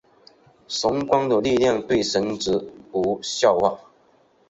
[0.67, 3.79] 神官的力量对神族无效化。